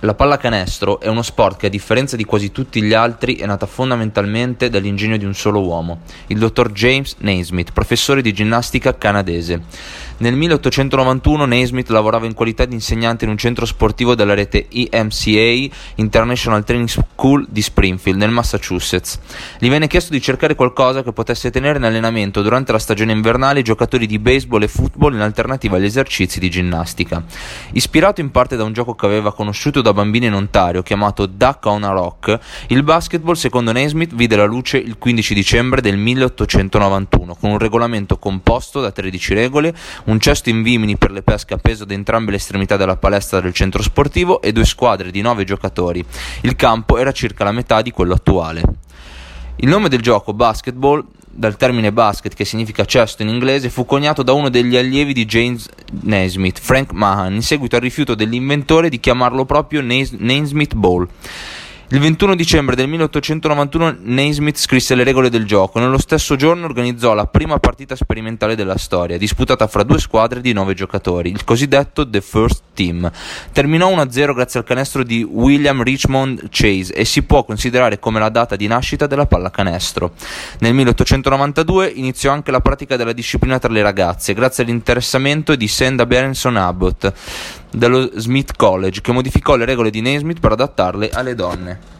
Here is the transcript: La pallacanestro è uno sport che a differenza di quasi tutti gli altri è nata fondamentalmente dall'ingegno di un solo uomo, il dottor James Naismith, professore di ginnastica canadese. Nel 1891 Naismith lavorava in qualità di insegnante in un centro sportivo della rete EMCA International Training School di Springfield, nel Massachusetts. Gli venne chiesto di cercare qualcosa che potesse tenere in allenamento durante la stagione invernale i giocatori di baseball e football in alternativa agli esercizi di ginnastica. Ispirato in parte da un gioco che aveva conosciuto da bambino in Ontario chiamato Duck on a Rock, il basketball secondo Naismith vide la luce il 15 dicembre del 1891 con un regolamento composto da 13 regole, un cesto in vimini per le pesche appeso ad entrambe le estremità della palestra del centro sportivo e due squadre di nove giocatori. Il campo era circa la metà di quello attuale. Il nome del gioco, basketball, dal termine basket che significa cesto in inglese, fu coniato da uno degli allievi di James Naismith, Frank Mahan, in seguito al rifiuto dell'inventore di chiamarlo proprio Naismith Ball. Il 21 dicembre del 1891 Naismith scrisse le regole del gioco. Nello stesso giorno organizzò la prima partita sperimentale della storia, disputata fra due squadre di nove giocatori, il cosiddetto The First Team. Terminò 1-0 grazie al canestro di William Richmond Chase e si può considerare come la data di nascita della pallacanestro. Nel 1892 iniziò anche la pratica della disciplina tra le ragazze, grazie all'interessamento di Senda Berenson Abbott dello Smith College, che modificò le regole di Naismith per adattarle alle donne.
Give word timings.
La 0.00 0.12
pallacanestro 0.12 1.00
è 1.00 1.08
uno 1.08 1.22
sport 1.22 1.58
che 1.58 1.66
a 1.66 1.70
differenza 1.70 2.16
di 2.16 2.24
quasi 2.24 2.52
tutti 2.52 2.82
gli 2.82 2.92
altri 2.92 3.36
è 3.36 3.46
nata 3.46 3.64
fondamentalmente 3.64 4.68
dall'ingegno 4.68 5.16
di 5.16 5.24
un 5.24 5.32
solo 5.32 5.60
uomo, 5.60 6.00
il 6.26 6.38
dottor 6.38 6.70
James 6.72 7.16
Naismith, 7.20 7.72
professore 7.72 8.20
di 8.20 8.34
ginnastica 8.34 8.98
canadese. 8.98 9.62
Nel 10.18 10.34
1891 10.34 11.44
Naismith 11.44 11.90
lavorava 11.90 12.24
in 12.24 12.32
qualità 12.32 12.64
di 12.64 12.74
insegnante 12.74 13.24
in 13.24 13.30
un 13.30 13.36
centro 13.36 13.66
sportivo 13.66 14.14
della 14.14 14.32
rete 14.32 14.66
EMCA 14.70 15.74
International 15.96 16.64
Training 16.64 16.88
School 16.88 17.46
di 17.48 17.60
Springfield, 17.60 18.18
nel 18.18 18.30
Massachusetts. 18.30 19.18
Gli 19.58 19.68
venne 19.68 19.86
chiesto 19.88 20.12
di 20.12 20.20
cercare 20.22 20.54
qualcosa 20.54 21.02
che 21.02 21.12
potesse 21.12 21.50
tenere 21.50 21.78
in 21.78 21.84
allenamento 21.84 22.40
durante 22.40 22.72
la 22.72 22.78
stagione 22.78 23.12
invernale 23.12 23.60
i 23.60 23.62
giocatori 23.62 24.06
di 24.06 24.18
baseball 24.18 24.62
e 24.62 24.68
football 24.68 25.14
in 25.14 25.20
alternativa 25.20 25.76
agli 25.76 25.84
esercizi 25.84 26.38
di 26.38 26.48
ginnastica. 26.48 27.22
Ispirato 27.72 28.22
in 28.22 28.30
parte 28.30 28.56
da 28.56 28.64
un 28.64 28.72
gioco 28.72 28.94
che 28.94 29.04
aveva 29.04 29.34
conosciuto 29.34 29.82
da 29.86 29.92
bambino 29.92 30.26
in 30.26 30.34
Ontario 30.34 30.82
chiamato 30.82 31.26
Duck 31.26 31.64
on 31.66 31.84
a 31.84 31.90
Rock, 31.90 32.38
il 32.68 32.82
basketball 32.82 33.34
secondo 33.34 33.70
Naismith 33.70 34.14
vide 34.14 34.34
la 34.34 34.44
luce 34.44 34.78
il 34.78 34.98
15 34.98 35.34
dicembre 35.34 35.80
del 35.80 35.96
1891 35.96 37.36
con 37.36 37.50
un 37.50 37.58
regolamento 37.58 38.18
composto 38.18 38.80
da 38.80 38.90
13 38.90 39.34
regole, 39.34 39.74
un 40.06 40.18
cesto 40.18 40.50
in 40.50 40.62
vimini 40.62 40.96
per 40.96 41.12
le 41.12 41.22
pesche 41.22 41.54
appeso 41.54 41.84
ad 41.84 41.92
entrambe 41.92 42.32
le 42.32 42.38
estremità 42.38 42.76
della 42.76 42.96
palestra 42.96 43.40
del 43.40 43.54
centro 43.54 43.82
sportivo 43.82 44.42
e 44.42 44.50
due 44.50 44.64
squadre 44.64 45.12
di 45.12 45.20
nove 45.20 45.44
giocatori. 45.44 46.04
Il 46.42 46.56
campo 46.56 46.98
era 46.98 47.12
circa 47.12 47.44
la 47.44 47.52
metà 47.52 47.80
di 47.82 47.92
quello 47.92 48.14
attuale. 48.14 48.62
Il 49.56 49.68
nome 49.68 49.88
del 49.88 50.02
gioco, 50.02 50.34
basketball, 50.34 51.04
dal 51.36 51.56
termine 51.56 51.92
basket 51.92 52.34
che 52.34 52.44
significa 52.44 52.84
cesto 52.84 53.22
in 53.22 53.28
inglese, 53.28 53.68
fu 53.68 53.84
coniato 53.84 54.22
da 54.22 54.32
uno 54.32 54.48
degli 54.48 54.76
allievi 54.76 55.12
di 55.12 55.26
James 55.26 55.68
Naismith, 56.02 56.58
Frank 56.58 56.92
Mahan, 56.92 57.34
in 57.34 57.42
seguito 57.42 57.76
al 57.76 57.82
rifiuto 57.82 58.14
dell'inventore 58.14 58.88
di 58.88 58.98
chiamarlo 58.98 59.44
proprio 59.44 59.82
Naismith 59.82 60.74
Ball. 60.74 61.06
Il 61.90 62.00
21 62.00 62.34
dicembre 62.34 62.74
del 62.74 62.88
1891 62.88 63.98
Naismith 64.00 64.56
scrisse 64.56 64.96
le 64.96 65.04
regole 65.04 65.30
del 65.30 65.46
gioco. 65.46 65.78
Nello 65.78 65.98
stesso 65.98 66.34
giorno 66.34 66.64
organizzò 66.64 67.14
la 67.14 67.28
prima 67.28 67.60
partita 67.60 67.94
sperimentale 67.94 68.56
della 68.56 68.76
storia, 68.76 69.16
disputata 69.16 69.68
fra 69.68 69.84
due 69.84 70.00
squadre 70.00 70.40
di 70.40 70.52
nove 70.52 70.74
giocatori, 70.74 71.30
il 71.30 71.44
cosiddetto 71.44 72.08
The 72.10 72.20
First 72.20 72.62
Team. 72.74 73.08
Terminò 73.52 73.88
1-0 73.94 74.34
grazie 74.34 74.58
al 74.58 74.66
canestro 74.66 75.04
di 75.04 75.22
William 75.22 75.80
Richmond 75.80 76.48
Chase 76.50 76.92
e 76.92 77.04
si 77.04 77.22
può 77.22 77.44
considerare 77.44 78.00
come 78.00 78.18
la 78.18 78.30
data 78.30 78.56
di 78.56 78.66
nascita 78.66 79.06
della 79.06 79.26
pallacanestro. 79.26 80.14
Nel 80.58 80.74
1892 80.74 81.86
iniziò 81.86 82.32
anche 82.32 82.50
la 82.50 82.60
pratica 82.60 82.96
della 82.96 83.12
disciplina 83.12 83.60
tra 83.60 83.72
le 83.72 83.82
ragazze, 83.82 84.34
grazie 84.34 84.64
all'interessamento 84.64 85.54
di 85.54 85.68
Senda 85.68 86.04
Berenson 86.04 86.56
Abbott 86.56 87.12
dello 87.76 88.10
Smith 88.14 88.56
College, 88.56 89.02
che 89.02 89.12
modificò 89.12 89.54
le 89.54 89.66
regole 89.66 89.90
di 89.90 90.00
Naismith 90.00 90.40
per 90.40 90.52
adattarle 90.52 91.10
alle 91.10 91.34
donne. 91.34 91.95